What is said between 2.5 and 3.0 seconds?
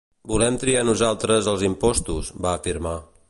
afirmar.